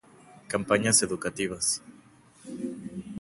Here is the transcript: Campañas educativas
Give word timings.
Campañas 0.47 1.03
educativas 1.03 1.83